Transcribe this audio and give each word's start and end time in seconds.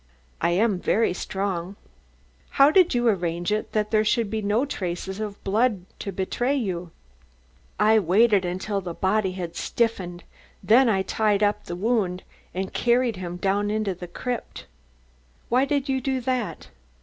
"I 0.41 0.49
am 0.49 0.79
very 0.79 1.13
strong." 1.13 1.75
"How 2.57 2.71
did 2.71 2.95
you 2.95 3.07
arrange 3.07 3.51
it 3.51 3.71
that 3.73 3.91
there 3.91 4.03
should 4.03 4.31
be 4.31 4.41
no 4.41 4.65
traces 4.65 5.19
of 5.19 5.43
blood 5.43 5.85
to 5.99 6.11
betray 6.11 6.55
you?" 6.55 6.89
"I 7.79 7.99
waited 7.99 8.43
until 8.43 8.81
the 8.81 8.95
body 8.95 9.33
had 9.33 9.55
stiffened, 9.55 10.23
then 10.63 10.89
I 10.89 11.03
tied 11.03 11.43
up 11.43 11.65
the 11.65 11.75
wound 11.75 12.23
and 12.51 12.73
carried 12.73 13.17
him 13.17 13.37
down 13.37 13.69
into 13.69 13.93
the 13.93 14.07
crypt." 14.07 14.65
"Why 15.49 15.65
did 15.65 15.87
you 15.87 16.01
do 16.01 16.19
that?" 16.19 16.69